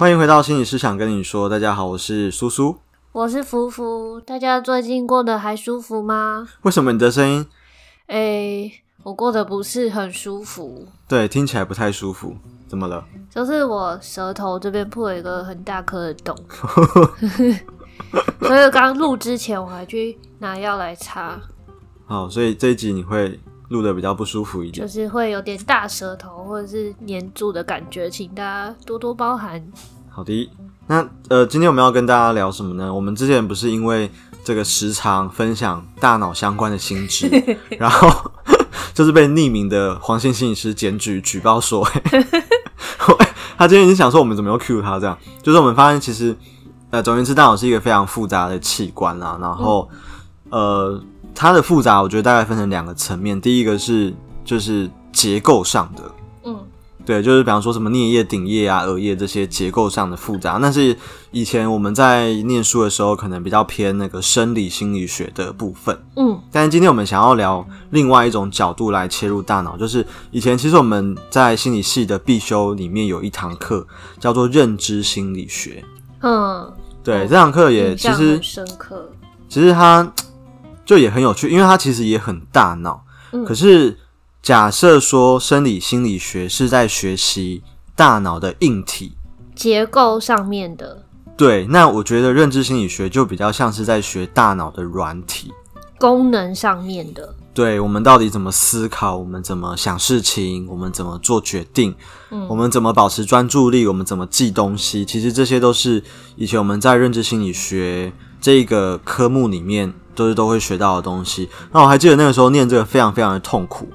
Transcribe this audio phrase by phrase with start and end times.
[0.00, 2.78] 欢迎回到心理师想跟你说，大家好，我是苏苏，
[3.12, 6.48] 我是福福，大家最近过得还舒服吗？
[6.62, 7.46] 为什么你的声音？
[8.06, 12.34] 诶、欸，我过得不是很舒服，对，听起来不太舒服，
[12.66, 13.04] 怎么了？
[13.28, 16.34] 就是我舌头这边破了一个很大颗的洞，
[18.40, 21.38] 所以刚录之前我还去拿药来擦。
[22.06, 23.38] 好，所以这一集你会
[23.70, 29.64] 录的比较不舒服一点，就是会有点大舌头或者是黏住的感觉，请大家多多包涵。
[30.08, 30.50] 好的，
[30.88, 32.92] 那呃，今天我们要跟大家聊什么呢？
[32.92, 34.10] 我们之前不是因为
[34.42, 37.30] 这个时常分享大脑相关的心智，
[37.78, 38.32] 然后
[38.92, 41.88] 就是被匿名的黄姓心理师检举举报说，
[43.56, 46.36] 他今天已经想说我们怎么又 cue 他这样，就是我们发现其实
[46.90, 49.88] 呃，总而言之，大脑是一个非常复杂的器官啦，然后、
[50.50, 51.00] 嗯、呃。
[51.34, 53.40] 它的复杂，我觉得大概分成两个层面。
[53.40, 54.14] 第一个是
[54.44, 56.02] 就是结构上的，
[56.44, 56.58] 嗯，
[57.06, 60.94] 对，就是比方说什么颞叶、顶叶啊、额叶这些结构上的复杂，那是
[61.30, 66.38] 以前我们在念书的时候可能比较偏那个生理心理学的部分，嗯。
[66.52, 73.86] 但是今天我们想要聊另外一种角度来切入大脑，就是以前其实我们在心理系的必修里面有一堂课
[74.18, 75.82] 叫做认知心理学，
[76.20, 76.70] 嗯，
[77.02, 79.10] 对，这堂课也其实深刻，
[79.48, 80.12] 其实它。
[80.90, 83.04] 就也很有趣，因为它其实也很大脑。
[83.30, 83.96] 嗯，可是
[84.42, 87.62] 假设说生理心理学是在学习
[87.94, 89.12] 大脑的硬体。
[89.54, 91.04] 结构上面的，
[91.36, 95.52] 对，那我觉得认知心理学就比较像是在学大脑的软体。
[95.96, 97.36] 功能上面的。
[97.54, 101.94] 对，我们到底怎么思考，我们怎么想事情，我们怎么做决定，
[102.30, 106.02] 嗯，我们怎么保持专注力，我们怎么记东西，其实这些都是
[106.34, 109.92] 以前我们在认知心理学这个科目里面。
[110.12, 111.48] 都是都会学到的东西。
[111.72, 113.88] 那我还记得那个时候念这个非常非常的痛苦。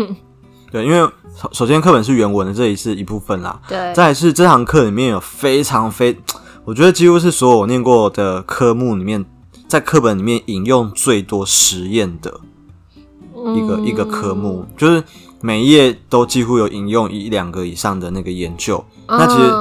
[0.72, 1.10] 对，因为
[1.52, 3.60] 首先课本是原文的，这也是一部分啦。
[3.68, 3.76] 对。
[3.92, 6.16] 再来是这堂课里面有非常非，
[6.64, 9.22] 我觉得几乎是所有我念过的科目里面，
[9.68, 12.40] 在课本里面引用最多实验的
[13.34, 15.02] 一个、嗯、一个科目，就是
[15.42, 18.82] 每一页都几乎有引用一两个以上的那个研究。
[19.08, 19.52] 嗯、那其实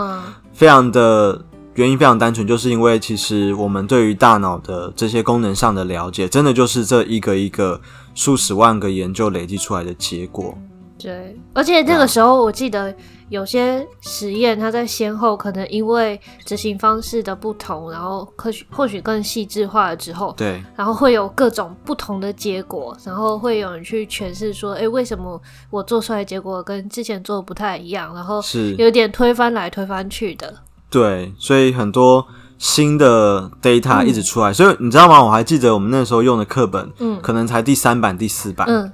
[0.53, 1.43] 非常的。
[1.75, 7.79] 原因非常单纯，就是因为其实我们对于大脑的这些功能上的了解，真的就是这一个一个
[8.13, 10.57] 数十万个研究累积出来的结果。
[10.97, 12.95] 对，而且那个时候我记得
[13.27, 28.15] 有些实验，它在先后可能因为执行方式的不同，然后或许或许更细致化了之后，对，然后会有各种不同的结果，然后会有人去诠释说，哎，为什么我做出来的结果跟之前做的不太一样？
[28.15, 30.51] 然后是有点推翻来推翻去的。
[30.95, 32.25] 对，所以很多
[32.57, 35.21] 新的 data 一直出来，嗯、所以你知道吗？
[35.21, 38.89] 我还记得我们那时候用的课本，嗯，可能才第三版、第四版，嗯，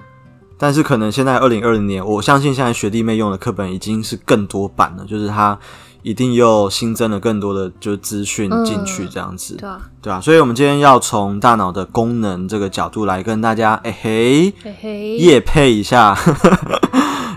[0.57, 5.55] 但是可能现在二零二零年，我相信现在学弟妹用的课本已经是更多版了，就是它
[6.01, 16.17] 一定又新增了更多的就是资讯进去，这样子，嗯、对啊，对啊，所以我们今天要从大脑的功能这个角度来跟大家，哎嘿，嘿嘿，夜配一下。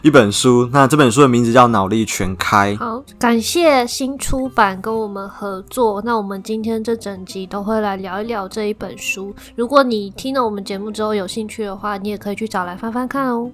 [0.05, 2.75] 一本书，那这本书的名字叫《脑力全开》。
[2.79, 6.03] 好，感谢新出版跟我们合作。
[6.05, 9.35] 那我们今天这整集都会来聊一聊这一本书。
[9.57, 13.51] 如果你听了我们节目之后有兴趣的话，你也可以去找来翻翻看哦。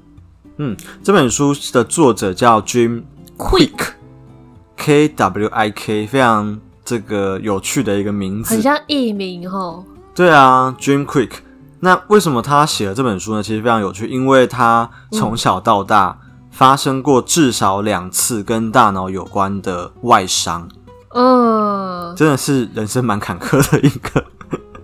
[0.57, 3.05] 嗯，这本书的作者叫 Jim
[3.39, 9.85] Quick，K W I K，非常这个有趣的一个名字，很像艺名哦。
[10.17, 11.31] 对啊，Jim Quick。
[11.79, 13.43] 那为什么他写了这本书呢？
[13.45, 16.19] 其实非常有趣，因为他从小到大。
[16.51, 20.69] 嗯发生过至少两次跟大脑有关的外伤，
[21.15, 24.23] 嗯，真的是人生蛮坎坷的一个。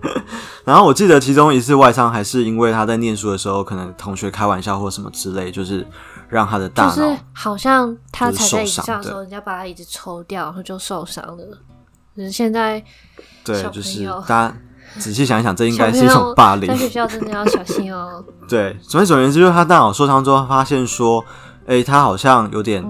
[0.65, 5.85] 然后我记得其中一次外伤还是因为他在念书的时候，可能同学开玩笑或什么之类，就是
[6.29, 11.57] 让他的大脑就是好像他踩在椅子上的时候，人家把他椅子抽掉，然后就受伤了。
[12.15, 12.83] 可是现在
[13.43, 14.57] 对，就是大家
[14.97, 18.23] 仔细想一想，这应该是一种霸凌，在学校真的要小心哦。
[18.49, 21.23] 对，总而言之，就是他大脑受伤之后，发现说。
[21.67, 22.83] 诶、欸，他好像有点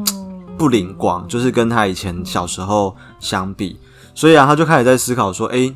[0.58, 3.80] 不灵光，嗯、就是跟他以前小时候相比，
[4.16, 5.76] 所以啊，他就开始在思考说，诶、欸，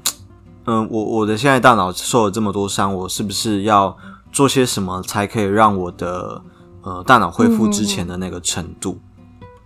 [0.66, 3.98] 嗯，我我的现在大脑受了这么多伤，我是不是要
[4.32, 6.42] 做些什么才可以让我的
[6.84, 9.00] 呃大脑恢复之前的那个程度？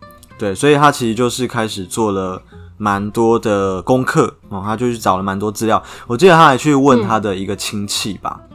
[0.02, 0.08] 嗯、
[0.40, 2.42] 对，所以他其实就是开始做了
[2.78, 8.40] 蛮多的功课哦，他就去找了蛮多资料，我记得他还去问他的一个亲戚吧。
[8.50, 8.55] 嗯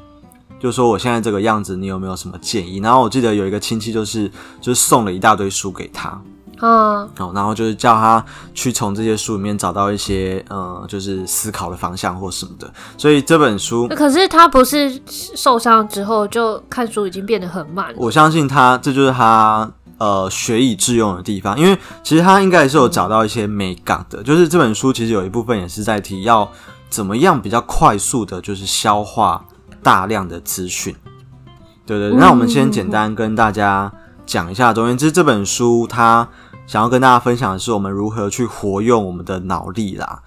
[0.61, 2.79] 就说我现在这个样子，你有没有什么建议？
[2.79, 4.31] 然后我记得有一个亲戚就是
[4.61, 6.21] 就是送了一大堆书给他，
[6.61, 8.23] 嗯，哦，然后就是叫他
[8.53, 12.71] 去从这些书里面找到一些呃，就是思考的方向或什么的。
[12.99, 17.95] 所以这本书，可是他不是受伤之后就看书已经变得很慢。
[17.97, 26.47] 我相信他，这就是他呃学以致用的地方，因为其实他应该也是有找到一些美感的，就是这本书其实有一部分也是在提要
[26.91, 29.43] 怎么样比较快速的，就是消化
[29.83, 30.95] 大量的资讯。
[31.87, 33.93] 对对对，那我们先简单跟大家
[34.25, 36.29] 讲一下，总而言之，这本书它
[36.67, 40.23] 想要跟大家分享的是我们如何去活用我们的脑力啦。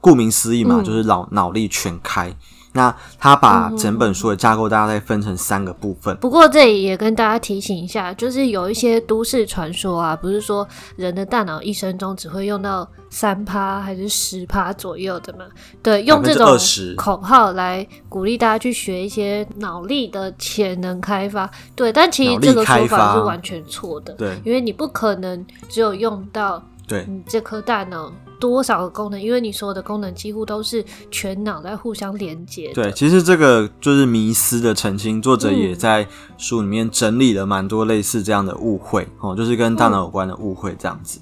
[0.00, 2.36] 顾名思义嘛，就是脑脑力全开。
[2.72, 6.16] 那他把整本书的架构，大概分成三个部分。
[6.16, 10.66] 不过这里也跟大家提醒一下，就是有一些都市传说啊，不是说
[10.96, 15.44] 人的大脑一生中只会用到三趴还是十趴左右的嘛？
[15.82, 16.56] 对，用这种
[16.96, 21.50] 口号来鼓励大家去学一些脑力的潜能开发。
[21.74, 24.14] 对，但其实这个说法是完全错的。
[24.14, 28.12] 对，因为你不可能只有用到对你这颗大脑。
[28.38, 29.22] 多少个功能？
[29.22, 32.72] 因为你所有的功能几乎都是全脑在互相连接。
[32.74, 35.22] 对，其实这个就是迷思的澄清。
[35.22, 36.04] 作者也在
[36.36, 41.20] 书里面整理了蛮多类似这样的误会哦，就是跟大脑有关的误会这样子。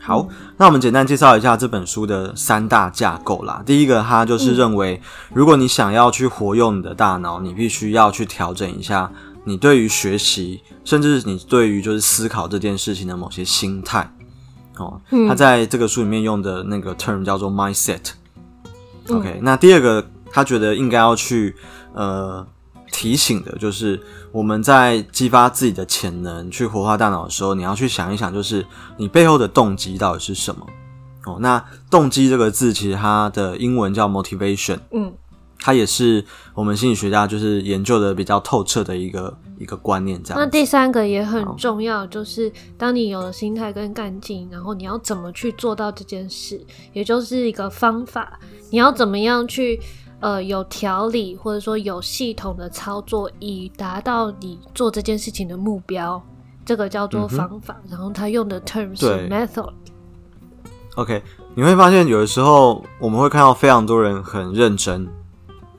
[0.00, 0.26] 好，
[0.56, 3.62] 那我们简单介绍一下这本书的三大架构啦。
[3.64, 5.00] 第一个，他就是认为，
[5.32, 9.12] 如果你想要去活用你的大脑，你必须要去调整一下
[9.44, 14.12] 你对于学习，甚至你对于就是思考这件事情的某些心态。
[14.80, 18.00] 哦，他在这个书里面用的那个 term 叫做 mindset。
[19.08, 21.54] OK，那第二个他觉得应该要去
[21.92, 22.46] 呃
[22.90, 24.00] 提醒的，就是
[24.32, 28.64] 我们在激发自己的潜能、去活化大脑的时候，你要去想一想，就是
[28.96, 30.66] 你背后的动机到底是什么？
[31.26, 34.78] 哦，那动机这个字其实它的英文叫 motivation。
[34.92, 35.12] 嗯。
[35.60, 36.24] 它也是
[36.54, 40.40] 我们心理学家就是研究的比较透彻的一个一个观念，这样。
[40.40, 46.58] 那第三个也很重要，就是当你有了心态跟干劲，然后你要怎么去做到这件事，
[46.94, 48.40] 也就是一个方法，
[48.70, 49.78] 你要怎么样去
[50.20, 56.22] 呃有条理或者说有系统的操作，以达到你做这件事情的目标，
[56.64, 57.76] 这个叫做方法。
[57.84, 59.72] 嗯、然后他用的 term 是 method。
[60.96, 61.22] OK，
[61.54, 65.06] 你会发现有的时候我们会看到非常多人很认真。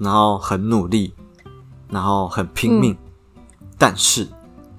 [0.01, 1.13] 然后很努力，
[1.87, 4.27] 然后很拼命，嗯、但是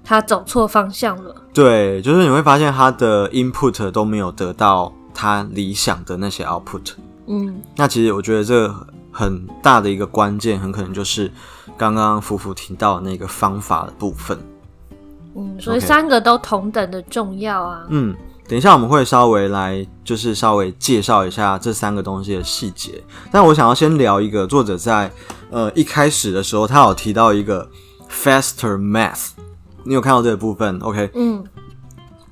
[0.03, 1.33] 他走错方向了。
[1.55, 6.95] 对，就是你会发现他的 input 都没有得到他理想的那些 output。
[7.27, 8.75] 嗯，那其实我觉得这
[9.13, 11.31] 很大的一个关键，很可能就是
[11.77, 14.37] 刚刚福福提到的那个方法的部分。
[15.37, 17.87] 嗯，所以三个都同等的重要啊。
[17.89, 18.17] 嗯。
[18.53, 23.03] 等一下，我们会稍微来，就是稍微介绍一下这三个东西的细节。
[23.31, 25.11] 但我想要先聊一个作者在
[25.51, 27.67] 呃一开始的时候，他有提到一个
[28.11, 29.31] faster math。
[29.85, 31.43] 你有看到这个部分？OK，嗯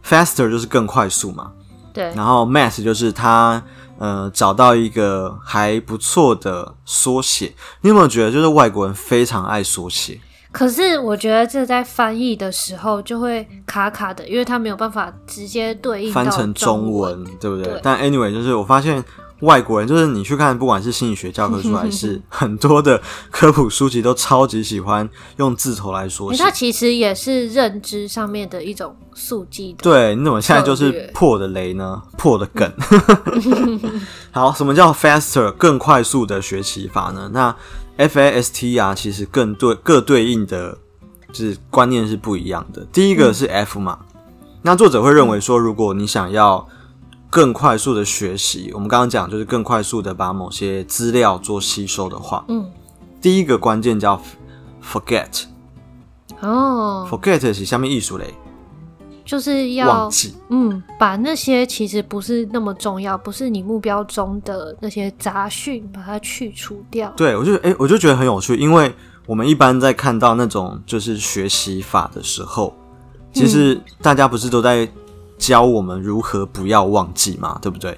[0.06, 1.52] ，faster 就是更快速嘛。
[1.94, 2.12] 对。
[2.14, 3.62] 然后 math 就是他
[3.96, 7.54] 呃找到一个还不错的缩写。
[7.80, 10.20] 你有没有觉得，就是外国人非常爱缩写？
[10.52, 17.64] 可是我觉得这在翻译的时候就会卡卡的，因为它没有办法直接对应翻成中文，对不对？
[17.64, 17.80] 对。
[17.82, 19.02] 但 anyway，就是我发现
[19.40, 23.00] 外国人，就是你去看，不管是心理学教科书还是 很多的
[23.30, 26.42] 科普书籍，都超级喜欢用字头来缩写。
[26.42, 29.74] 它其实也是认知上面的一种速记。
[29.80, 32.02] 对，你怎么现在就是破的雷呢？
[32.18, 32.70] 破的梗。
[34.32, 37.30] 好，什么叫 faster 更快速的学习法呢？
[37.32, 37.54] 那
[38.00, 40.78] F A S T 啊，其实更对各对应的，
[41.30, 42.86] 就是观念是不一样的。
[42.90, 44.16] 第一个是 F 嘛，嗯、
[44.62, 46.66] 那作者会认为说，如果你想要
[47.28, 52.70] 更快速的学习，我们刚刚讲就是更快速的把某些资料做吸收的话，嗯，
[53.20, 54.22] 第一个关键叫
[54.82, 55.42] forget。
[56.40, 58.32] 哦，forget 是下面艺术嘞。
[59.30, 60.10] 就是要，
[60.48, 67.08] 嗯，把那些其实不是那么重要，不是你目标中的那些杂讯，把它去除掉。
[67.16, 68.92] 对，我就哎、欸，我就觉得很有趣，因为
[69.26, 72.74] 我们一般在看到那种就是学习法的时候，
[73.32, 74.88] 其实大家不是都在
[75.38, 77.96] 教我们如何不要忘记嘛，对不对？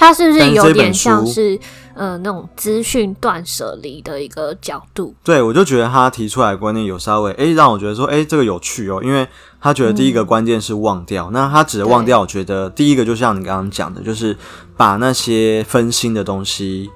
[0.00, 1.60] 它是不是有点像是
[1.94, 5.14] 呃那种资讯断舍离的一个角度？
[5.22, 9.28] 对，我就觉得他提出来的观念有稍微哎、欸、让我觉得说哎、欸、这个有趣哦，因为
[9.60, 11.26] 他觉得第一个关键是忘掉。
[11.26, 14.34] 嗯、那他指的忘掉，我觉得第一个就像你刚刚讲的，就是
[14.74, 16.88] 把那些分心的东西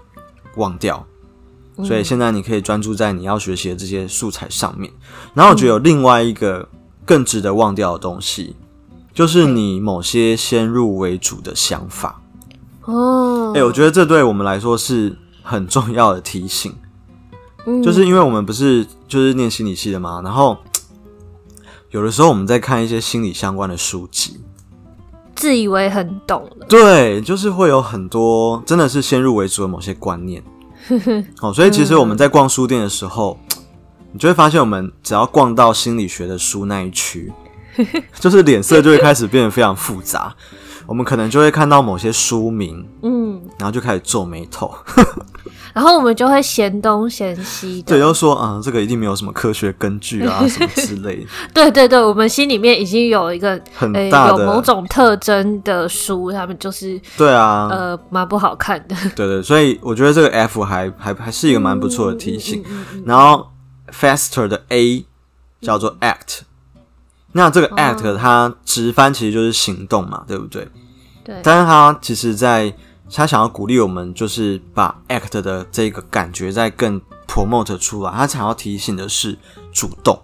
[0.57, 1.07] 忘掉。
[1.85, 4.91] 所以现在你可以专注在你要学习的这些素材上面。
[5.35, 6.67] 然后我觉得有另外一个
[7.05, 8.57] 更值得忘掉的东西，
[9.13, 12.23] 就是你某些先入为主的想法。
[12.87, 16.75] 哦，哎、欸，我觉得这对我们来说是很重要的提醒，
[17.67, 20.59] 嗯，就是因为我们不是就是念心理系的嘛，然后
[21.91, 24.41] 有的时候我们在看一些心理相关的书籍，
[25.35, 30.43] 自以为很懂了，对，就是会有很多真的是先入为主的某些观念，
[31.41, 33.38] 哦，所以其实我们在逛书店的时候，
[34.12, 37.33] 你就会发现，我们只要逛到心理学的书那一区，
[38.21, 40.35] 就是脸色就会开始变得非常复杂。
[40.87, 44.75] 我们可能就会看到某些书名，嗯，然后就开始皱眉头，
[45.73, 51.26] 然后我们就会嫌东嫌西的，对，就说啊、嗯，这个一定没有什么科学根据啊， 什么之类的。
[51.53, 58.95] 对对对，我们心里面已经有一个很大的、欸、有某种特征的书，他们就是对啊，呃，蛮不好看的。
[59.17, 62.61] 对对，所以我觉得这个 F 还还还是一个蛮不错的提醒。
[62.61, 63.49] 嗯嗯嗯嗯嗯、然后
[63.91, 65.05] Faster 的 A
[65.61, 66.43] 叫做 Act。
[67.37, 70.69] 那这个 act 它直翻其实就是行动嘛，对不对？
[71.25, 71.41] 对。
[71.43, 72.73] 但是它其实在
[73.12, 78.12] 他想要鼓励我们，就是把 act 的这个感觉再更 promote 出来。
[78.12, 79.37] 他想要提醒的是
[79.73, 80.23] 主动。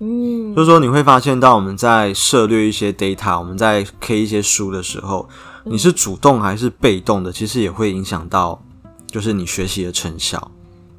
[0.00, 0.54] 嗯。
[0.54, 5.26] 就是说你会发现到我们在涉猎一些 data，我们在 K 一些书的时候，
[5.64, 8.62] 你是主动还是被动的，其实也会影响到
[9.06, 10.50] 就是你学习的成效。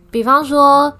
[0.10, 0.92] 比方说，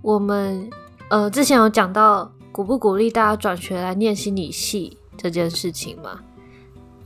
[0.00, 0.70] 我们
[1.10, 2.32] 呃之前有讲到。
[2.52, 6.20] 鼓不鼓励大家转学来念心理系这件事情嘛？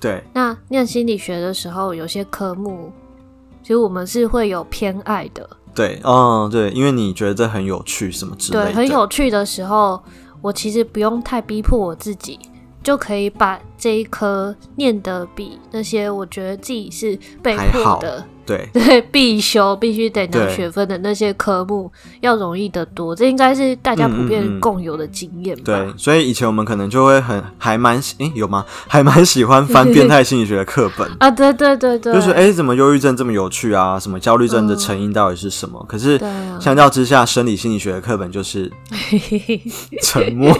[0.01, 0.23] 对。
[0.35, 2.93] 那念心理学的时候，有些科目
[3.63, 5.49] 其实我们是会有偏爱的。
[5.75, 8.65] 对，嗯，对，因为你觉得这很有趣，什么之类的。
[8.67, 10.03] 对，很有趣的时候，
[10.43, 12.39] 我其实不用太逼迫我自己，
[12.83, 18.25] 就可以把这一科念得比那些我觉得自己是被迫的。
[18.47, 25.93] 对 对，必修必须得拿学分的那些科目要容易得多，这应该是大家普遍共有的经验吧、嗯嗯嗯。
[25.93, 28.65] 对，所以以前我们可能就会很还蛮诶、欸、有吗？
[28.87, 33.99] 还蛮喜欢翻变态心理学的课本 啊，对对对对，就是诶、欸、怎么忧郁症这么有趣啊？
[33.99, 35.79] 什么焦虑症的成因到底是什么？
[35.81, 36.19] 嗯、可是
[36.61, 38.71] 相较之下，生理心理学的课本就是
[40.03, 40.53] 沉默。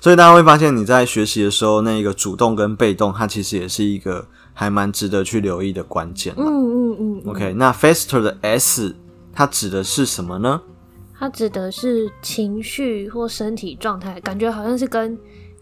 [0.00, 4.26] 所以大家会发现，你在学习的时候，那个主动跟被动，它其实也是一个。
[4.58, 6.32] 还蛮值得去留意的关键。
[6.38, 7.22] 嗯嗯嗯。
[7.30, 8.96] OK，那 faster 的 S
[9.34, 10.62] 它指的是什么呢？
[11.18, 15.16] 它指的是情绪或身体状态，感觉好像是跟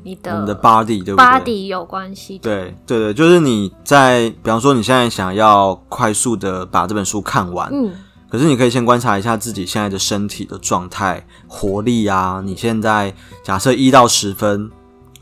[0.05, 2.39] 你的你的 body 对不对？body 有关系。
[2.39, 7.93] 对对对，就是你在，比方说你现在想要快速的把这本书看完，嗯，
[8.31, 12.41] 可是你可以先观察一下自己现在的身体的状态、活力啊。
[12.45, 14.71] 你现在假设一到十分。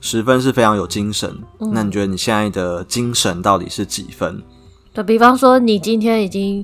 [0.02, 4.42] 十分是非常有精神，嗯，那你觉得你现在的精神到底是几分？
[4.92, 6.62] 对，比方说，你今天已经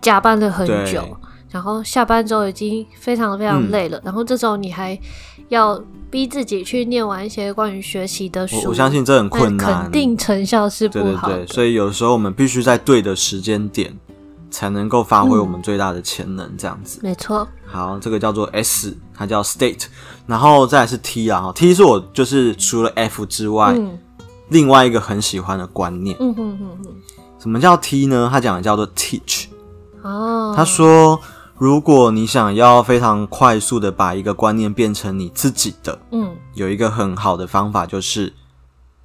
[0.00, 1.02] 加班了很久，
[1.50, 4.98] 然后下班之后已经非常非常累了，嗯，然后这时候你还
[5.48, 11.36] 要逼自己去念完一些关于学习的书，我，我相信这很困难，肯定成效是不好的。
[11.36, 13.96] 对对对，所以有的时候我们必须在对的时间点。
[14.52, 17.00] 才能够发挥我们最大的潜能，这样子。
[17.02, 17.48] 没错。
[17.66, 19.86] 好，这个叫做 S，它叫 State，
[20.26, 23.98] 然后再来是 T 啊，T 是我就是除了 F 之外，嗯，
[24.50, 26.16] 另外一个很喜欢的观念。
[26.20, 26.94] 嗯哼哼哼。
[27.40, 28.28] 什么叫 T 呢？
[28.30, 29.46] 它讲的叫做 Teach。
[30.02, 30.52] 哦。
[30.54, 31.18] 他说，
[31.56, 38.34] 如果你想要非常快速的把一个观念变成你自己的，嗯，有一个很好的方法就是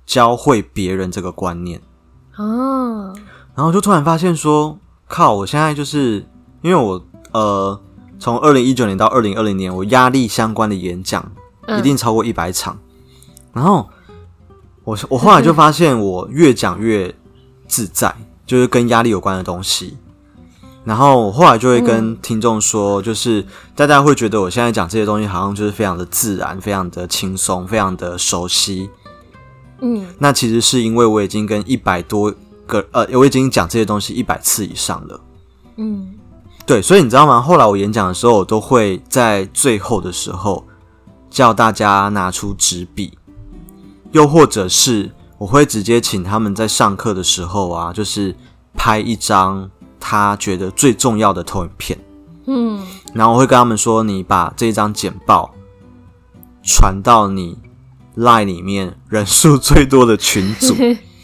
[0.06, 1.82] 教会别人这个观念。
[2.36, 3.16] 哦。
[3.56, 4.78] 然后就突然发现说。
[5.08, 5.34] 靠！
[5.34, 6.26] 我现在就是
[6.62, 7.80] 因为我呃，
[8.20, 11.32] 从二零一九年到二零二零年，我压力相关的演讲
[11.80, 12.78] 一定超过一百场。
[12.78, 13.20] 嗯、
[13.54, 13.90] 然后
[14.84, 17.14] 我我后来就发现，我越讲越
[17.68, 18.14] 自在，
[18.46, 19.98] 就是跟压力有关的东西。
[20.84, 23.46] 然后我后来就会跟听众说，就是
[23.76, 28.90] 大家会觉得我现在讲这些东西好像就是非常的自然，非常的轻松，非常的熟悉。
[29.82, 32.34] 嗯，那其实是因为我已经跟一百多。
[32.68, 35.20] 个呃，我已经讲这些东西一百次以上了。
[35.78, 36.14] 嗯，
[36.66, 37.42] 对，所以你知道吗？
[37.42, 40.66] 后来我演讲的时候，我都会在最后的时候
[41.30, 43.18] 叫大家拿出纸笔，
[44.12, 48.36] 又或者是我会直接请他们在上课的时候啊，就是
[48.74, 49.70] 拍一张
[50.00, 51.98] 他觉得最重要的投影片。
[52.48, 55.54] 嗯，然后我会跟他们说：“你把这张简报
[56.64, 57.58] 传到你
[58.16, 60.76] Line 里面人数最多的群组。”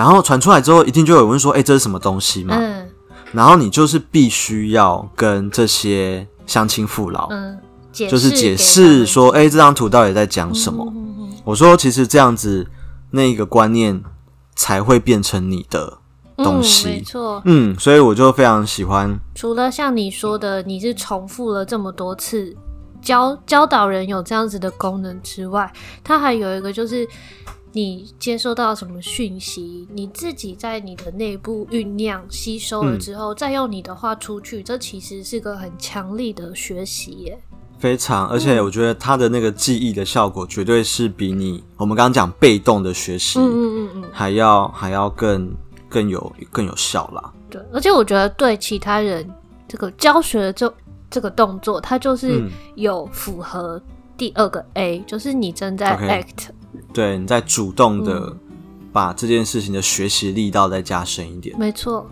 [0.00, 2.88] 然后传出来之后，一定就有人问说：“哎，这是什么东西嘛？”嗯，
[3.32, 7.58] 然后你就是必须要跟这些乡亲父老，嗯，
[7.92, 12.66] 就是解释说：“哎，这张图到底在讲什么？”嗯，我说：“其实这样子，
[13.10, 14.02] 那个观念
[14.56, 15.98] 才会变成你的
[16.38, 17.42] 东西。”嗯，没错。
[17.44, 19.20] 嗯，所以我就非常喜欢。
[19.34, 22.56] 除了像你说的，你是重复了这么多次
[23.02, 25.70] 教教导人有这样子的功能之外，
[26.02, 27.06] 它还有一个就是。
[27.72, 37.38] 你接收到什么讯息，你自己在你的内部酝酿、吸收了之后，嗯，再用你的话出去，这其实是个很强力的学习耶。
[37.78, 45.50] 非常，而且我觉得他的那个记忆的效果，绝对是比你我们刚刚讲被动的学习，嗯嗯嗯，还要还要更
[45.88, 47.32] 更有更有效啦。
[47.48, 49.28] 对，而且我觉得对其他人
[49.68, 50.74] 这个教学的这
[51.08, 52.42] 这个动作，它就是
[52.74, 53.80] 有符合。
[54.16, 56.50] 第二个 A，就是你正在 act.
[56.92, 58.34] 对，你在主动的
[58.92, 61.58] 把这件事情的学习力道再加深一点。
[61.58, 62.08] 没错。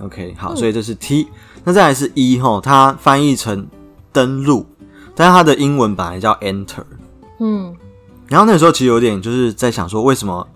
[0.00, 3.66] OK，好，所以这是 T，、嗯、那再来是 E 齁，它翻译成
[4.12, 4.66] 登录，
[5.14, 6.84] 但是它的英文本来叫 Enter。
[7.38, 7.76] 嗯。
[8.28, 10.46] 然后那个时候其实有点就是在想说，为什么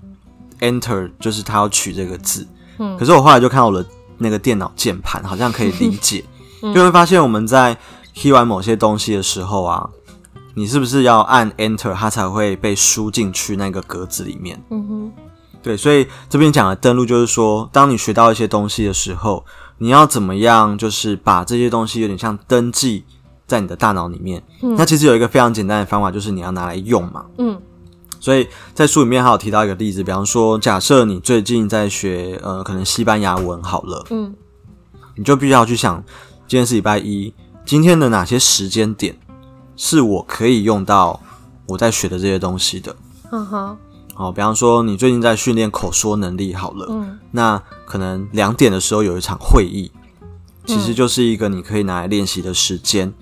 [0.60, 2.46] Enter 就是他要取这个字？
[2.78, 2.96] 嗯。
[2.96, 3.86] 可是我后来就看到我的
[4.16, 6.24] 那个电脑键盘，好像可以理解，
[6.62, 7.76] 嗯、就会发现我们在
[8.14, 9.90] key 完某些东西的时候啊，
[10.54, 14.62] 你是不是要按 Enter，它才会被输进去那个格子里面？
[14.70, 15.12] 嗯哼。
[15.62, 19.44] 对，所以这边讲的登录就是说，当你学到一些东西的时候，
[19.78, 23.04] 你要怎么样，就是把这些东西有点像登记。
[23.46, 27.26] 在你的大脑里面，嗯，那其实有一个非常简单的方法，就是你要拿来用嘛。
[27.36, 27.60] 嗯，
[28.18, 34.34] 所以在书里面还有提到一个例子，比方说，假设你最近在学呃，可能西班牙文好了，嗯，
[35.16, 36.02] 你就必须要去想，
[36.48, 37.34] 今天是礼拜一，
[37.66, 39.14] 今天的哪些时间点
[39.76, 41.20] 是我可以用到
[41.66, 42.94] 我在学的这些东西的。
[43.30, 43.76] 嗯哼，
[44.14, 49.90] 好，比方说你最近在训练口说能力好了，嗯，那可能两点的时候有一场会议，
[50.64, 53.12] 其实就是一个你可以拿来练习的时间。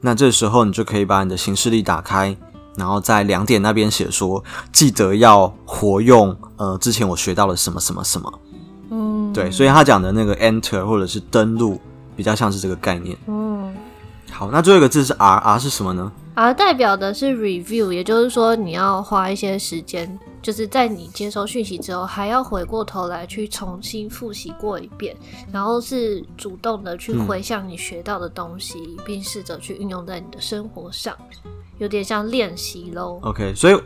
[0.00, 2.36] 那这时候你就可以把你的行事历打开，
[2.76, 8.32] 然后在两点那边写说，记得要活用呃之前我学到了什么什么什么，
[8.90, 11.80] 嗯，对，所以他讲的那个 enter 或者是登录，
[12.16, 13.18] 比较像是这个概念。
[13.26, 13.74] 嗯，
[14.30, 20.18] 好，那最后一个字是 R，R 是什么呢？R 代表的是 review，也就是说你要花一些时间。
[20.40, 25.14] 就是在你接收讯息之后，还要回过头来去重新复习过一遍，
[25.52, 31.14] 然后是主动的去回想你学到的东西，嗯、并试着去运用在你的生活上，
[31.78, 33.18] 有点像练习喽。
[33.22, 33.78] OK，所以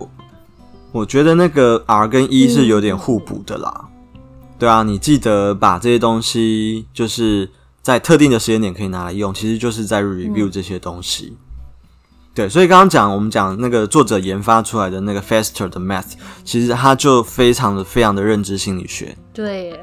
[0.93, 3.89] 我觉得那个 R 跟 E 是有点互补的啦。
[4.15, 4.21] 嗯、
[4.59, 7.49] 对啊，你记得把这些东西，就是
[7.83, 11.37] 在特定的时间点可以拿来用，其实就是在 review 这些东西。
[11.37, 11.39] 嗯
[12.35, 19.15] 对，所以刚刚讲我们讲那个作者研发出来的那个 Faster 的 Math，其实它就非常的非常的认知心理学。
[19.35, 19.79] 对，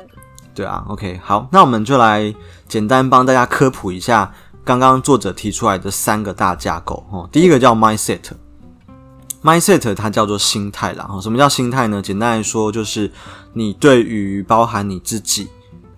[0.56, 2.34] 对啊，OK，好，那我们就来
[2.68, 4.34] 简单帮大家科普一下
[4.64, 7.30] 刚刚作者提出来的三个大架构哦。
[7.32, 11.08] 第一个叫 Mindset，Mindset 它叫做心态啦。
[11.22, 12.02] 什么叫心态呢？
[12.02, 13.12] 简单来说，就是
[13.54, 15.50] 你对于包含你自己、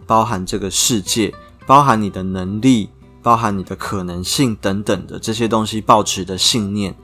[0.06, 1.34] 包含这个世界、
[1.72, 2.90] 包含你的能力。
[3.24, 6.96] 包含你的可能性等等的这些东西，保持的信念、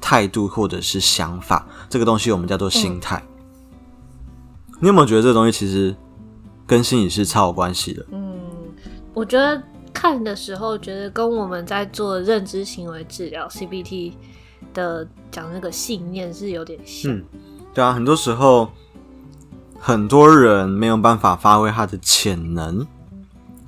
[0.00, 3.20] 态度或者是想法，这个东西我们叫做心态。
[3.26, 4.76] 嗯。
[4.78, 5.92] 你有没有觉得这个东西其实
[6.64, 8.06] 跟心理是超有关系的？
[8.12, 8.38] 嗯，
[9.12, 9.60] 我觉得
[9.92, 14.12] 看的时候觉得跟我们在做认知行为治疗 CBT
[14.72, 17.12] 的讲那个信念是有点像。
[17.12, 17.24] 嗯，
[17.74, 18.70] 对啊，很多时候
[19.80, 22.86] 很多人没有办法发挥他的潜能，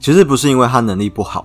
[0.07, 1.45] 其实不是因为他能力不好。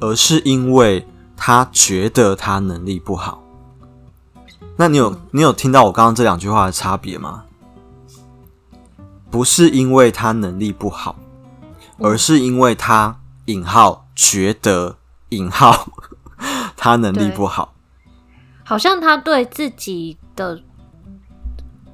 [0.00, 1.04] 而是因为
[1.36, 3.42] 他觉得他能力不好。
[4.76, 7.42] 那你有你有听到我刚刚这两句话的差别吗？
[9.28, 11.16] 不是因为他能力不好，
[11.98, 14.96] 而是因为他引号觉得
[15.30, 15.88] 引号
[16.76, 17.74] 他能力不好。
[18.62, 20.62] 好像他对自己的，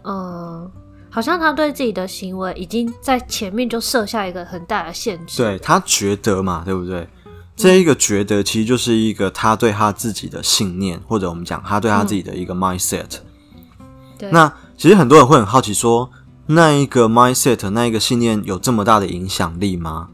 [0.04, 0.70] 嗯，
[1.16, 5.42] 好像他对自己的行为已经在前面就设下一个很大的限制。
[5.42, 7.08] 对，他觉得嘛，对不对？
[7.56, 13.06] 这一个觉得其实就是一个他对他自己的信念，或者我们讲他对他自己的一个 mindset。
[14.18, 14.30] 对。
[14.30, 16.10] 那其实很多人会很好奇说，
[16.48, 20.08] 那一个 mindset，那一个信念有这么大的影响力吗？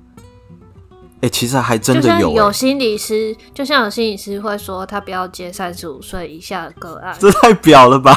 [1.23, 2.33] 哎，其实还真的有。
[2.33, 7.17] 有心理师，就像有心理师会说，他不要接三十五岁以下的个案。
[7.19, 8.15] 这太表了吧？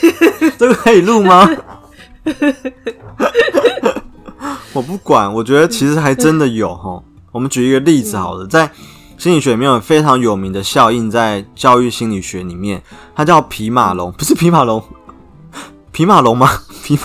[0.56, 1.46] 这个可以录吗？
[4.72, 7.02] 我不管，我觉得其实还真的有哈。
[7.32, 8.70] 我们举一个例子好了，在
[9.16, 12.82] 心理学里面有非常有名的效应，在教育心理学里面，
[13.14, 14.82] 它叫皮马龙，不是皮马龙，
[15.92, 16.48] 皮马龙吗？
[16.84, 17.02] 皮马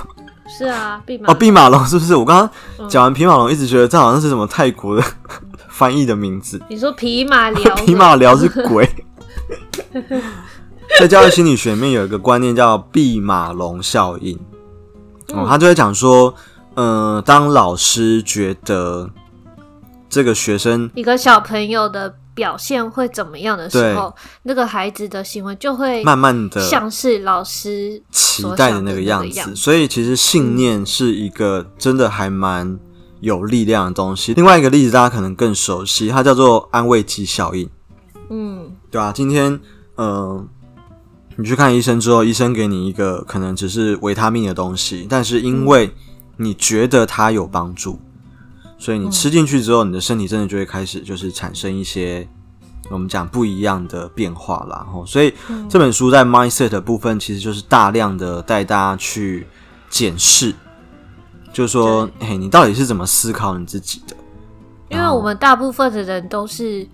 [0.58, 2.16] 是啊，弼马哦，弼马龙是不是？
[2.16, 5.04] 我刚刚讲完皮马龙，一直觉得这好像是什么泰国的
[5.70, 6.62] 翻译的名字。
[6.70, 7.76] 你说匹马聊？
[7.76, 8.90] 匹马聊是鬼。
[11.00, 14.38] 在教育心理学里面有一个观念叫毕马龙效应，
[15.34, 16.34] 哦，他就会讲说，
[16.76, 19.10] 嗯、呃，当老师觉得。
[20.14, 24.14] 这个学生一个小朋友的表现会怎么样的时候，
[24.44, 29.56] 那个孩子的行为就会慢慢的像是老师期待的那个样子。
[29.56, 32.78] 所以其实信念是一个真的还蛮
[33.22, 34.34] 有力量的东西。
[34.34, 37.70] 另外一个例子大家可能更熟悉，它叫做安慰剂效应。
[38.30, 39.58] 嗯，对啊，今天
[39.96, 40.46] 呃，
[41.42, 45.92] 你去看医生之后，医生给你一个可能只是维他命的东西，但是因为
[46.38, 48.00] 你觉得它有帮助。
[48.78, 52.28] 所以你吃进去之后，你的身体真的就会开始就是产生一些
[52.92, 54.86] 我们讲不一样的变化啦。
[54.94, 55.34] 吼，所以
[55.68, 59.48] 这本书在 mindset 的部分，其实就是大量的带大家去
[59.90, 60.54] 检视，
[61.52, 64.16] 就是说，嘿，你到底是怎么思考你自己的？
[64.90, 66.88] 因为我们大部分的人都是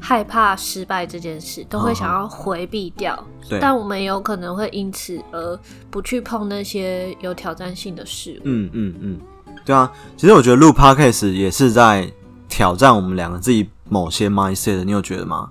[0.00, 3.22] 害怕失败这件事，都会想要回避掉。
[3.48, 5.58] 对，但我们有可能会因此而
[5.90, 8.42] 不去碰那些有挑战性的事物。
[8.44, 9.20] 嗯嗯嗯，
[9.64, 9.90] 对啊。
[10.16, 12.10] 其实我觉得录 podcast 也是在
[12.48, 15.48] 挑战我们两个自己某些 mindset 的，你有觉得吗？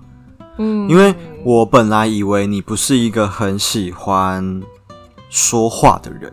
[0.58, 4.62] 嗯，因为我本来以为你不是一个很喜欢
[5.28, 6.32] 说话的人，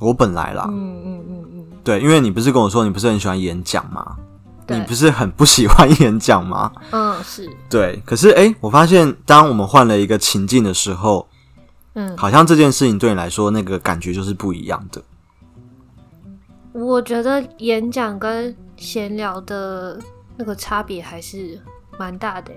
[0.00, 0.66] 我本来啦。
[0.70, 1.66] 嗯嗯嗯嗯。
[1.82, 4.16] 对，因为你不是跟我说你不是很喜欢演讲吗？
[4.70, 6.70] 对你不是很不喜欢演讲吗？
[6.92, 7.50] 嗯，是。
[7.68, 11.28] 对，可是哎，我发现当我们换了一个情境的时候，
[11.94, 15.02] 嗯，好像这件事情对你来说那个感觉就是不一样的。
[16.72, 20.00] 我觉得演讲跟闲聊的
[20.36, 21.60] 那个差别还是
[21.98, 22.52] 蛮大的。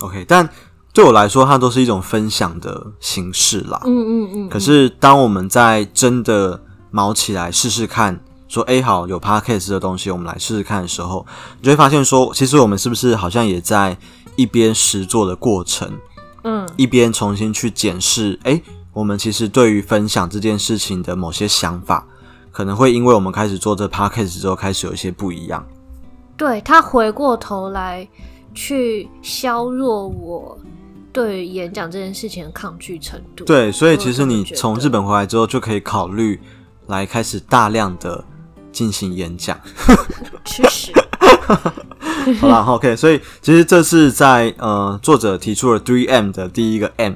[0.00, 0.48] OK，但
[0.94, 3.80] 对我来说，它都是一种分享的形式啦。
[3.84, 4.48] 嗯嗯嗯。
[4.48, 8.18] 可是当我们在真的卯起来试试看。
[8.52, 11.24] 说哎，好，有 podcast 的东西，我们来试试看的时候，
[11.58, 13.96] 你就会发现说，其实我们是不是好像也在
[14.36, 15.90] 一边实做的过程，
[16.44, 18.60] 嗯，一边重新去检视，哎，
[18.92, 22.06] 我们其实对于分享这件事情的某些想法，
[22.50, 25.66] 可能会因为我们开始做这 podcast 之后，开始有一些不一样。
[26.36, 28.06] 对，他回过头来
[28.52, 30.58] 去削弱我
[31.10, 33.46] 对于演讲这件事情的抗拒程度。
[33.46, 36.38] 对，所以其实你从日本回来之后，就可以考虑
[36.88, 38.22] 来开始大量的。
[38.72, 39.58] 进行演讲，
[40.44, 40.92] 确实。
[42.40, 42.96] 好了，OK。
[42.96, 47.14] 所以其实这是在呃，作者提出了 Three M 的第一个 M，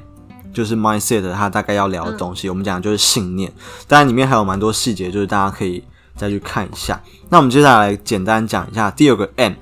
[0.53, 2.47] 就是 Mindset，他大概要聊的东西。
[2.47, 3.51] 嗯、我们讲的就是信念，
[3.87, 5.83] 当然里面还有蛮多细节，就是大家可以
[6.15, 7.01] 再去看一下。
[7.29, 9.53] 那我们接下来简单讲一下第二个 M，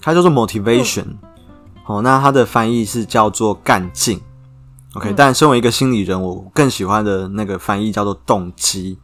[0.00, 1.04] 它叫做 Motivation。
[1.84, 4.20] 好、那它的翻译是叫做干劲。
[4.94, 8.98] OK，、嗯、但身为一个心理人，我更喜欢的那个翻译叫做动机。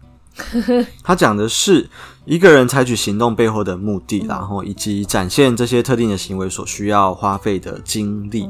[1.03, 1.88] 他讲的是
[2.24, 8.48] 一个人采取行动背后的目的，然后以及展现这些特定的行为所需要花费的精力。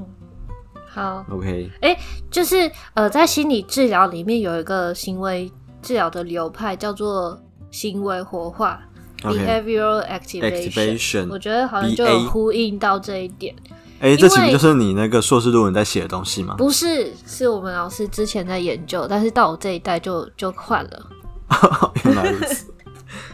[0.91, 1.99] 好，OK，哎、欸，
[2.31, 8.81] 就是呃，在心理治疗里面有一个行为治疗的流派叫做行为活化
[9.23, 11.29] （Behavioral Activation）。
[11.31, 13.55] 我觉得好像就有呼应到这一点。
[14.01, 16.55] 哎、欸，这岂不就是你那个硕士论文在写的东西吗？
[16.57, 21.07] 不是，是我们老师之前在研究，但是到我这一代就就换了。
[22.05, 22.73] 原来如此。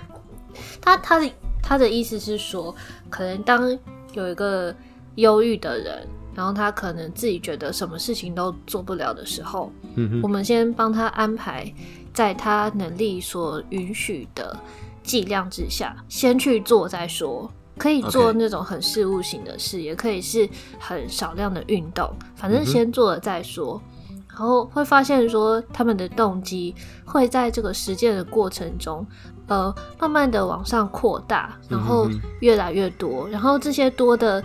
[0.81, 1.31] 他他的
[1.63, 2.75] 他的意思是说，
[3.09, 3.79] 可能当
[4.13, 4.75] 有一个
[5.17, 11.73] 忧郁的人，然后他可能自己觉得什么事情都做不了的时候，嗯哼，我们先帮他安排
[12.13, 14.57] 在他能力所允许的
[15.03, 17.51] 剂量之下，先去做再说。
[17.77, 20.49] 可以做那种很事务型的事.也可以是
[20.79, 23.83] 很少量的运动，反正先做了再说。
[23.85, 23.91] 嗯
[24.37, 29.07] 然后会发现说，他们的动机会在这个实践的过程中，
[29.47, 32.09] 呃，慢慢的往上扩大，然后
[32.41, 34.43] 越来越多，然后这些多的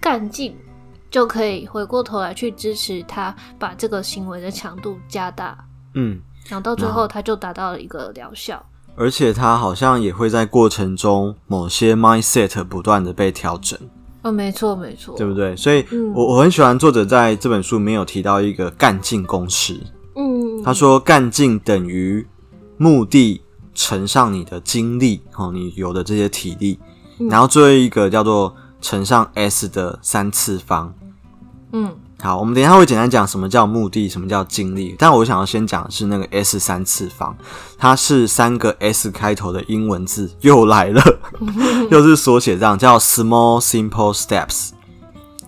[0.00, 0.56] 干劲
[1.08, 5.56] 就可以回过头来去支持他把这个行为的强度加大，
[5.94, 8.60] 嗯，然后到最后他就达到了一个疗效，
[8.96, 13.78] 而且他好像也会在过程中某些 mindset 不断的被调整。
[14.22, 15.56] 哦，没错，没错，对不对？
[15.56, 19.80] 所以，嗯、我我很喜欢作者在这本书里面有提到一个干劲公式。
[20.14, 22.26] 嗯，他说干劲等于
[22.76, 23.42] 目的
[23.74, 26.78] 乘上你的精力，哦，你有的这些体力，
[27.18, 30.94] 嗯、然后最后一个叫做乘上 S 的三次方。
[31.72, 31.94] 嗯。
[32.22, 34.94] 好，我们等一下会简单讲什么叫目的，什么叫经历。
[34.96, 37.34] 但我想要先讲的是那个 S 三次方，
[37.76, 41.02] 它是三个 S 开头的英文字，又来了，
[41.90, 44.68] 又是缩写，这样叫 Small Simple Steps，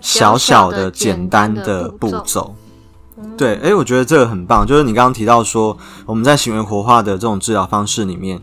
[0.00, 2.56] 小小的简单的步骤。
[3.38, 8.40] 对，哎，我觉得这个很棒，就是你刚刚提到说我们在行为活化的这种治疗方式里面。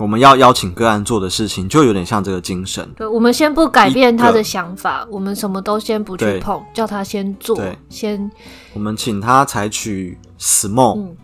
[0.00, 2.88] 我们要邀请个案做的事情，就有点像这个精神。
[2.96, 7.60] 对，我们先不改变他的想法，我们什么都先不去碰，叫他先做。
[7.90, 8.30] 先。
[8.72, 11.14] 我们请他采取 small、嗯、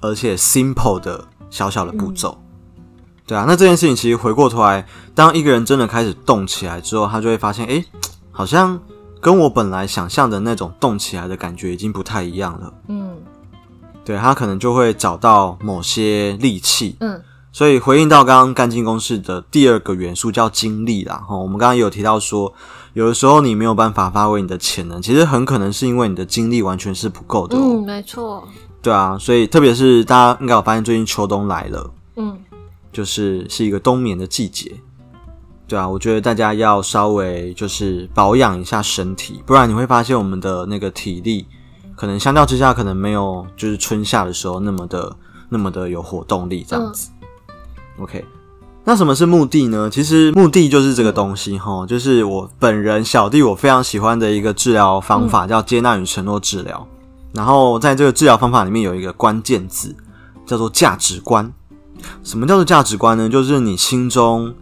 [0.00, 2.38] 而且 simple 的小小的步骤。
[2.76, 2.82] 嗯、
[3.26, 7.84] 对啊，那这件事情其实回过头来，当一个人真的开始动起来之后，他就会发现，哎，
[8.30, 8.78] 好像
[9.20, 12.72] 跟我本来想象的那种动起来的感觉已经不太一样了。
[12.86, 13.10] 嗯，
[14.04, 16.94] 对，他可能就会找到某些利器。
[17.00, 17.20] 嗯。
[17.52, 22.52] 所以回应到刚刚干净公式的第二个元素叫精力啦，哈，我们刚刚有提到说，
[22.92, 27.56] 有的时候你没有办法发挥你的潜能，其实很可能是因为你的精力完全是不够的。
[27.56, 28.46] 嗯，没错。
[28.80, 32.38] 对啊，所以特别是大家应该有发现，最近秋冬来了，嗯，
[32.92, 34.72] 就是是一个冬眠的季节。
[35.66, 41.46] 对啊，我觉得大家要稍微就是保养一下身体，不然你会发现我们的那个体力
[41.94, 45.14] 可能相较之下可能没有就是春夏的时候那么的
[45.48, 47.10] 那么的有活动力这样子。
[47.19, 47.19] 嗯、
[48.00, 48.24] OK，
[48.84, 49.88] 那什么是目的呢？
[49.90, 56.86] 其实目的就是这个东西哈，就是我本人小弟我非常喜欢的一个治疗方法，叫接纳与承诺治疗。
[57.32, 59.94] 然后在这个治疗方法里面有一个关键字
[60.44, 61.52] 叫做价值观。
[62.24, 63.28] 什么叫做价值观呢？
[63.28, 64.54] 就是你心中。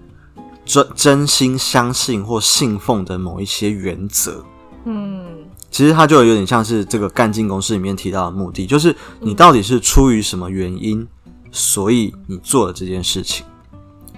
[0.69, 4.45] 真真心相信或信奉的某一些原则，
[4.85, 5.25] 嗯，
[5.71, 11.09] 其实它就有点像是这个干劲公式里面提到的目的，就是你到底是出于什么原因，
[11.51, 13.45] 所以你做了这件事情。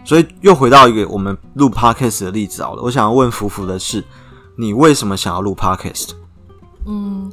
[0.05, 4.03] 所以又回到一个我们录 podcast 的例子好了，我想要问福福的是，
[4.57, 6.13] 你为什么想要录 podcast？
[6.87, 7.31] 嗯，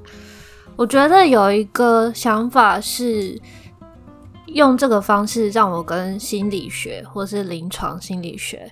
[0.75, 3.41] 我觉得有一个想法是
[4.47, 8.71] 用这个方式让我跟心理学或是临床心理学。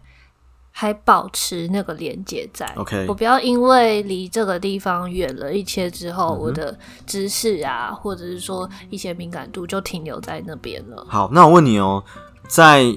[0.78, 11.08] 还保持那个连接在，OK，我不要因为离这个地方远了一些之后，嗯、我的知识啊，或者是说一些敏感度就停留在那边了。
[11.08, 12.04] 好，那我问你哦，
[12.50, 12.94] 在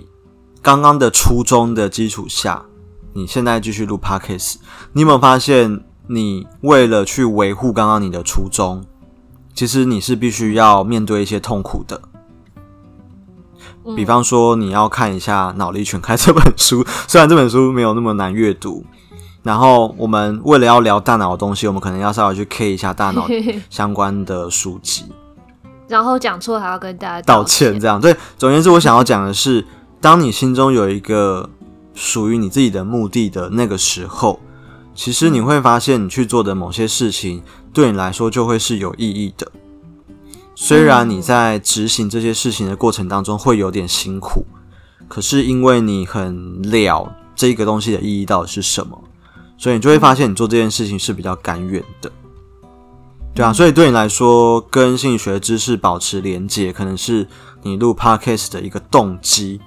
[0.61, 2.67] 刚刚的初衷的基础下，
[3.13, 4.57] 你现在继续录 Podcast，
[4.93, 8.85] 你有没有发现，你为了去维护刚刚你的初衷，
[9.55, 12.03] 其实你是必须要面对一些痛苦的。
[13.97, 18.85] 比方说，你要看一下《脑力全开》这本书， 虽然这本书没有那么难阅读。
[19.43, 23.27] 然后，我们为了要聊大脑的东西，我们可能要稍微去 K 一下大脑
[23.71, 25.07] 相关的书籍。
[25.87, 28.15] 然后讲错还要跟大家道歉，道歉这样对。
[28.37, 29.65] 总而言之，我想要讲的是，
[30.03, 31.49] 当你心中有一个
[31.95, 34.39] 属于你自己的目的的那个时候，
[34.95, 39.51] 其实你会发现，你去做的某些事情，对你来说就会是有意义的。
[40.61, 44.45] 虽然你在执行这些事情的过程当中会有点辛苦，
[45.07, 49.01] 可是因为你很了这个东西的意义到底是什么，
[49.57, 52.11] 所以你就会发现你做这件事情是比较甘愿的。
[53.37, 57.29] 对啊，所以对你来说，跟心理学知识保持连接，可能是
[57.63, 59.61] 你录 Podcast 的一个动机。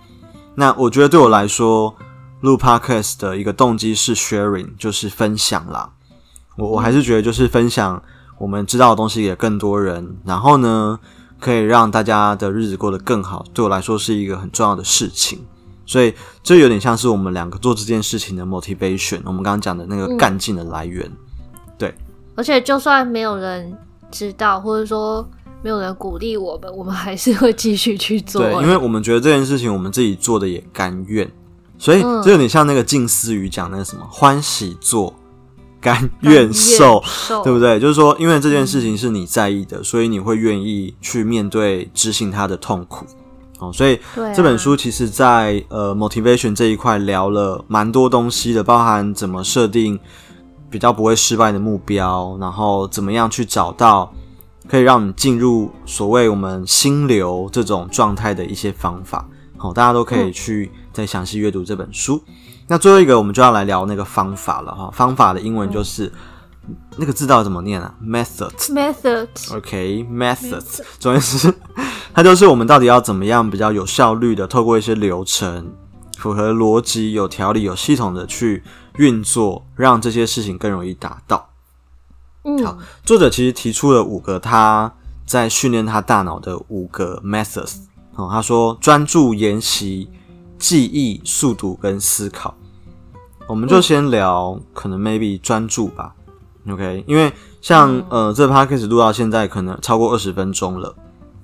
[0.56, 1.96] 那我觉得对我来说，
[2.42, 5.92] 录 Podcast 的一个动机是 sharing，就是分享啦。
[6.58, 8.04] 我我还是觉得就是分享。
[8.42, 11.00] 我们知道的东西给更多人，然后呢，
[11.40, 13.46] 可以让大家的日子过得更好。
[13.54, 15.46] 对我来说是一个很重要的事情，
[15.86, 19.22] 所以这有点像是我们两个做这件事情的 motivation。
[19.26, 21.94] 我们刚刚讲的那个干劲的来源，嗯、对。
[22.34, 23.78] 而且就算没有人
[24.10, 25.24] 知道，或者说
[25.62, 28.42] 没有人鼓励我们，我们还是会继续去做。
[28.42, 31.32] 对，因为我们觉得这件事情我们自己做的也甘愿，
[31.78, 35.14] 所以这有点像那个静思语讲那个什么欢喜做。
[35.82, 37.04] 甘愿受，
[37.44, 37.80] 对不对？
[37.80, 43.06] 就是说，因为这件事情是你在意的，嗯、所以你会愿意去面对执行它的痛苦。
[43.60, 44.00] 哦，所以
[44.36, 50.00] 这本书其实在，在呃 motivation 这一块聊了蛮多东西的，包含怎么设定
[50.70, 54.14] 比较不会失败的目标，然后怎么样去找到
[54.68, 59.28] 可以让你进入所谓我们心流这种状态的一些方法。
[59.58, 62.22] 好，大家都可以去再详细阅读这本书。
[62.28, 62.34] 嗯
[62.72, 64.90] 那最后一个，我们就要来聊那个方法了哈。
[64.94, 66.06] 方法的英文就是、
[66.70, 69.28] 嗯、那个字到底怎么念啊？Method，Method，OK，Method。
[69.60, 70.82] Okay, methods.
[70.98, 71.54] 总之，
[72.16, 75.74] 它就是我们到底要怎么样比较有效率的，透过一些流程，
[76.18, 78.64] 符合逻辑、有条理、有系统的去
[78.96, 81.50] 运作，让这些事情更容易达到。
[82.46, 84.94] 嗯，好，作者其实提出了五个他
[85.26, 87.80] 在训练他大脑的五个 methods。
[88.16, 90.10] 哦，他说专注、研习、
[90.58, 92.56] 记忆、速读跟思考。
[93.48, 96.14] 我们就先聊，可能 maybe 专注吧
[96.70, 97.04] ，OK？
[97.06, 100.96] 因为像、嗯、呃，这 podcast 录到现在可能超过二十分钟了，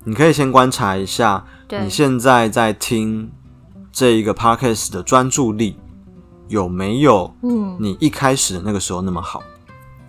[0.04, 3.30] 你可以先观察一下，你现在在听
[3.92, 5.76] 这一个 podcast 的专注力
[6.48, 9.42] 有没有，嗯，你一开始的那个时候那么好、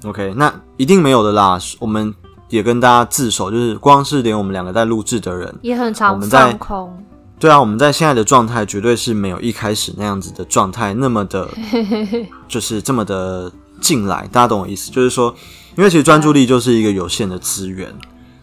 [0.03, 0.33] 嗯、，OK？
[0.37, 1.59] 那一定没有的啦。
[1.79, 2.13] 我们
[2.47, 7.05] 也跟大家自首，就是光是连我们两个在录制的人也很常放空。
[7.39, 11.47] 对啊，我们在现在的状态绝对是没有一开始那样子的状态那么的，
[12.49, 13.49] 就是这么的
[13.79, 14.27] 进来。
[14.31, 14.91] 大家懂我意思？
[14.91, 15.33] 就是说，
[15.77, 17.93] 因为其实专注力就是一个有限的资源。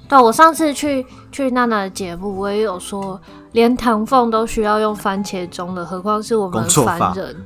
[0.08, 3.20] 对，我上次去去娜娜的节目，我也有说，
[3.52, 7.36] 连唐凤都需要用番茄钟的，何况是我们凡人。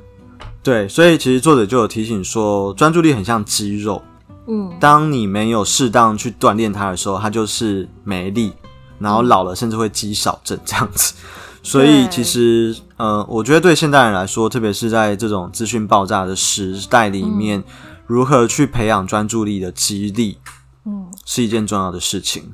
[0.63, 4.01] 对，所以其实作者就有提醒说，专注力很像肌肉。
[4.47, 8.53] 嗯，当你没有适当去锻炼它的时候，它就是没力，
[9.01, 11.13] 然后老了甚至会肌少症这样子。
[11.63, 17.63] 所以其实，对呃，我觉得对现代人来说，特别是在这种资讯爆炸的时代里面，嗯、
[18.07, 20.39] 如何去培养专注力的肌力，
[20.85, 22.53] 嗯，是一件重要的事情。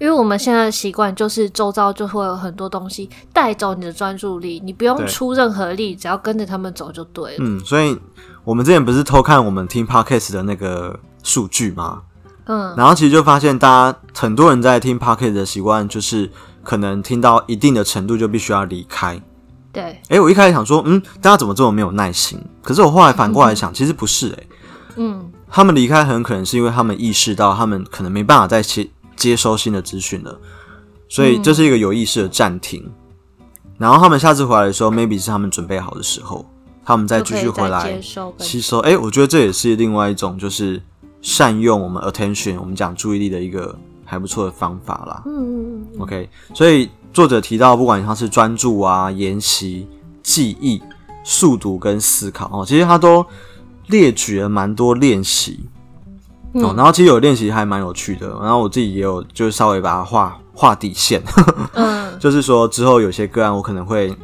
[0.00, 7.36] 因为我们现在的习惯就是周遭就会有很多东西带走你的专注力，你不用出任何力，只要跟着他们走就对了。
[7.38, 7.96] 嗯，所以
[8.42, 12.02] 我们之前不是偷看我们听 Podcast 的那个数据吗？
[12.46, 16.30] 嗯，然后其实就发现，大家很多人在听 Pocket 的习惯就是
[16.62, 19.18] 可能听到一定的程度就必须要离开。
[19.72, 22.38] 对，哎、欸，我一开始想说，嗯，大家怎么这么没有耐心？
[22.62, 24.46] 可是我后来反过来想，嗯、其实不是、欸，哎，
[24.96, 30.38] 嗯，他们离开很可能是因为他们意识到他们可能没办法再接接收新的资讯了，
[31.08, 32.84] 所以这是一个有意识的暂停。
[32.86, 33.42] 嗯、
[33.78, 36.44] 然后他们下次回来的时候，maybe 是他们准备好的时候，
[36.84, 37.98] 他们再继续回来
[38.38, 38.78] 吸收。
[38.80, 40.82] 哎、欸，我觉得这也是另外一种就是。
[41.24, 45.22] 善用我们 attention，我们讲注意力的一个还不错的方法啦。
[45.24, 46.02] 嗯嗯嗯。
[46.02, 49.88] OK，所以作者提到，不管他是专注啊、研习、
[50.22, 50.82] 记忆、
[51.24, 53.24] 速读跟思考哦，其实他都
[53.86, 55.60] 列举了蛮多练习
[56.52, 56.74] 哦。
[56.76, 61.22] 然后其实有练习还蛮有趣的，然后我自己也有就是稍微把它画画底线。
[61.72, 62.04] 嗯。
[62.20, 64.14] 就是说之后有些个案，我可能会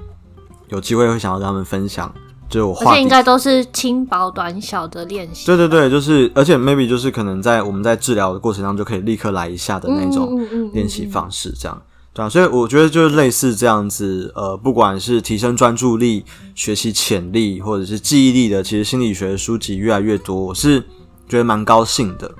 [0.68, 2.12] 有机会会想要跟他们分享。
[2.50, 5.46] 就我画，而且应该都是轻薄短小的练习。
[5.46, 10.38] 对对对，就是，而且 maybe 就是可能在我们在治疗的过程当中就可以立刻来一下的那种
[10.72, 11.82] 练习方式，这样
[12.12, 12.28] 对啊。
[12.28, 16.24] 所以我觉得就是类似这样子，呃，不管是提升专注力、
[16.56, 20.80] 学习潜力，或者是记忆力的，其实心理学的书籍越来越多，我是
[21.28, 22.30] 觉得蛮高兴的。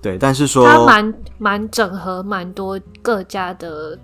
[0.00, 3.98] 对，但是说，它蛮蛮整合蛮多各家的。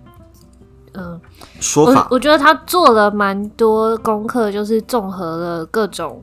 [0.94, 1.20] 嗯，
[1.60, 6.22] 说法，我，我觉得他做了蛮多功课，就是综合了各种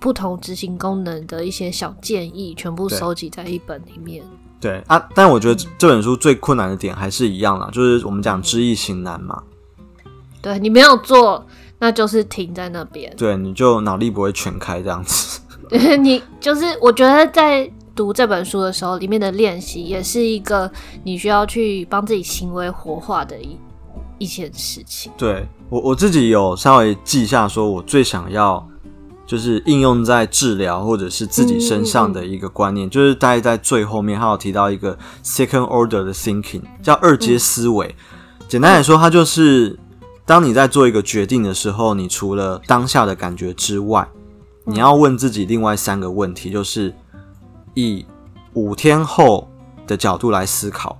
[0.00, 4.24] 不同执行功能的一些小建议，全部收集在一本里面。
[4.60, 9.42] 对，对啊，但我觉得这本书最困难的点还是一样啦，就是我们讲知易行难嘛。
[10.42, 11.46] 对，你没有做，
[11.78, 13.12] 那就是停在那边。
[13.16, 15.40] 对，你就脑力不会全开这样子。
[15.68, 20.70] 对，你就是我觉得在读这本书的时候，里面的练习也是一个
[21.04, 23.56] 你需要去帮自己行为活化的一。
[24.18, 28.66] 一件事情，对我我自己有稍微记下，说我最想要
[29.26, 37.86] 就是应用在治疗或者是自己身上的一个观念，嗯嗯嗯就是大概在最后面，他有提到一个 second order 的 thinking，叫二阶思维。
[37.88, 39.78] 嗯、简单来说，它就是
[40.24, 44.08] 当你在做一个决定的时候，你除了当下的感觉之外，
[44.64, 46.94] 你要问自己另外三个问题，就是
[47.74, 48.06] 以
[48.54, 49.48] 五天后
[49.86, 50.96] 的角度来思考。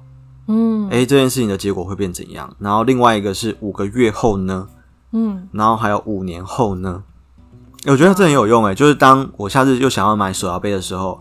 [0.48, 2.54] 嗯，哎，这件事情的结果会变怎样？
[2.60, 4.68] 然后另外一个是五个月后呢？
[5.12, 7.02] 嗯，然后还有五年后呢？
[7.86, 11.20] 我觉得这很有用哎，就是当我下次又想要买手摇杯的时候，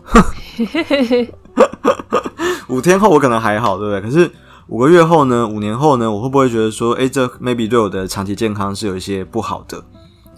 [2.68, 4.00] 五天后我可能还好，对不对？
[4.00, 4.30] 可是
[4.68, 5.46] 五个月后呢？
[5.46, 6.10] 五年后呢？
[6.10, 9.84] 我会不会觉得说，哎，这 maybe 对我的长期健康是有一些不好的？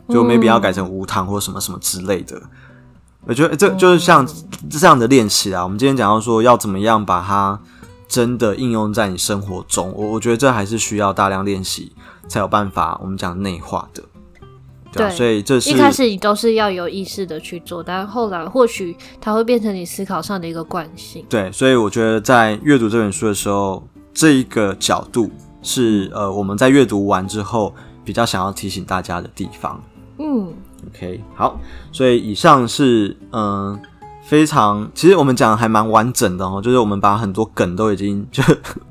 [0.09, 2.41] 就 maybe 要改成无糖或什么什么之类的？
[3.27, 4.27] 我觉得这就是像
[4.71, 5.63] 这样的练习啊。
[5.63, 7.61] 我们今天讲到说要怎么样把它。
[8.09, 11.93] 真的应用在你生活中，我我觉得这还是需要大量练习
[12.27, 12.99] 才有办法。
[13.03, 14.03] 我们讲内化的，
[14.91, 21.23] 对，啊、对，所以这是一开始你都是要有意识的去做，但后来或许它会变成你思考上的一个惯性。
[21.29, 25.31] 对，所以我觉得在阅读这本书的时候，这一个角度
[25.63, 27.75] 是呃我们在阅读完之后
[28.07, 29.79] 比较想要提醒大家的地方。
[30.19, 30.55] 嗯
[30.89, 31.61] ，OK，好，
[31.93, 33.43] 所以以上是嗯。
[33.43, 33.81] 呃
[34.29, 38.43] 非常，其实我们讲的还蛮完整的哦，就是我们把很多梗都已经就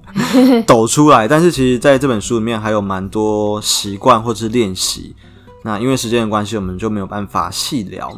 [0.66, 5.16] 抖出来，但是其实在这本书里面还有蛮多习惯或者是练习。
[5.64, 8.10] 那因为时间的关系，我们就没有办法细聊，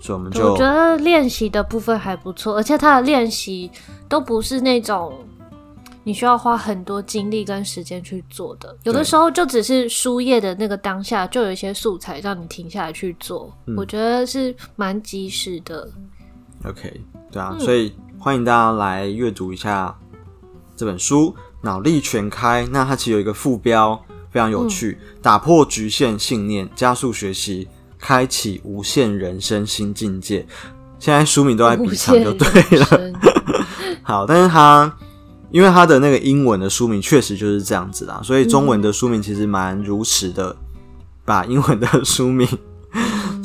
[0.00, 3.70] 所以我们就我觉得练习的部分还不错，而且他的练习
[4.08, 5.14] 都不是那种
[6.02, 15.88] 你需要花很多精力跟时间去做的，有的时候就只是书页的那个当下就有一些素材让你停下来去做，嗯、我觉得是蛮及时的。
[16.68, 17.00] OK，
[17.30, 19.96] 对啊，嗯、所以欢迎大家来阅读一下
[20.76, 21.28] 这本书
[21.62, 22.64] 《脑力全开》。
[22.70, 24.00] 那它其实有一个副标
[24.30, 30.46] 非常有趣：嗯、打破局限信念，加速学习，开启无限人生新境界。
[30.98, 33.12] 现在书名都在比上就对了。
[34.02, 34.92] 好，但是它
[35.50, 40.56] 因为它的那个英文的书名确实就是这样子啦，所以中文的书名其实蛮如实的，
[41.24, 42.48] 把英文的书名。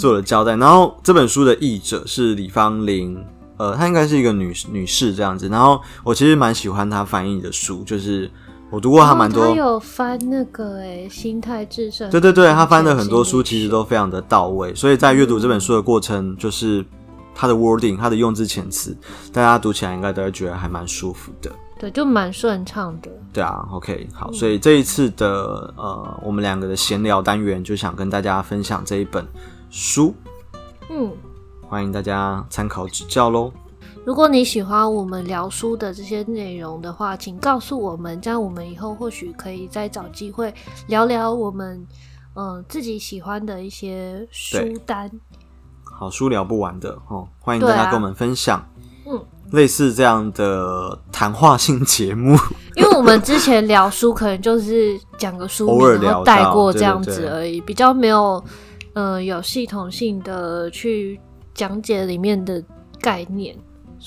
[0.02, 3.24] 做了交代，然后这本书的译者是李芳玲，
[3.58, 5.48] 呃，她应该是一个女女士这样子。
[5.48, 8.30] 然后我其实蛮喜欢她翻译的书，就是
[8.72, 9.46] 我读过她蛮多。
[9.46, 12.10] 她有翻那个诶，心态制胜。
[12.10, 16.84] 对对对，她翻的很多书其实都非常的到位，所以在阅读这本书的过程，就是
[17.36, 18.98] 她的 wording，她的用字遣词，
[19.32, 21.52] 大家读起来应该都会觉得还蛮舒服的。
[21.80, 23.10] 对，就蛮顺畅的。
[23.34, 29.26] 对啊，OK，好，所以这一次的呃，我们两个的闲聊单元，就想跟大家分享这一本
[29.72, 30.14] 书，
[30.90, 31.10] 嗯，
[31.66, 33.50] 欢迎大家参考指教喽。
[34.04, 40.54] 如果你喜欢我们聊书的这些内容的话，请告诉我们，这样我们以后或许可以再找机会
[40.88, 41.78] 聊聊我们
[42.36, 45.10] 嗯、呃、自己喜欢的一些书单。
[45.84, 48.60] 好书聊不完的哦，欢迎大家跟我们分享。
[48.60, 48.68] 啊、
[49.08, 52.38] 嗯，类似这样的谈话性节目，
[52.76, 58.44] 因为我们之前聊书可能就是讲个书名，偶尔聊，然后带过这样子而已，比较没有
[58.94, 61.20] 呃有系统性的去
[61.54, 62.64] 讲解里面的
[63.00, 63.56] 概念。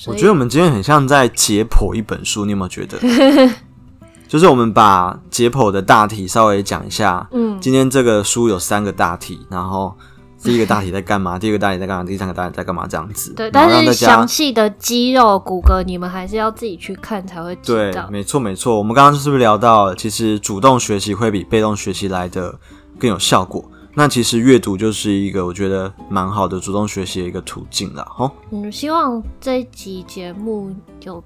[0.07, 2.99] 我觉得我们今天很像在解剖一本书，你有没有觉得？
[4.27, 7.29] 就是我们把解剖的大体稍微讲一下。
[7.31, 9.95] 嗯，今天这个书有三个大体，然后
[10.43, 11.39] 第一个大体在干嘛？
[11.39, 12.05] 第二个大体在干嘛？
[12.05, 12.85] 第三个大体在干嘛？
[12.89, 13.33] 这样子。
[13.35, 18.07] 对，但是详细的肌肉骨骼，你们还是要自己去看才会知道。
[18.07, 18.77] 对，没错没错。
[18.77, 22.59] 我们刚刚是不是聊到，其实主动学习会比被动学习来的
[22.99, 23.65] 更有效果？
[23.97, 28.29] 那其实阅读就是一个我觉得蛮好的主动学习的一个途径了，吼。
[28.51, 31.23] 嗯，希望这一集节目有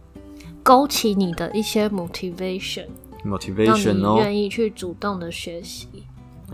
[0.63, 5.89] 勾起你的一些 motivation，motivation 哦，愿意去主动的学习。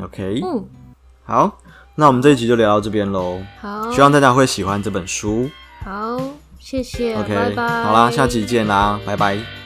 [0.00, 0.64] OK，嗯，
[1.24, 1.58] 好，
[1.96, 3.40] 那我们这一集就聊到这边喽。
[3.60, 5.50] 好，希望大家会喜欢这本书。
[5.82, 6.16] 好，
[6.60, 7.16] 谢谢。
[7.16, 7.82] OK，拜拜。
[7.82, 9.63] 好啦，下集见啦，拜拜。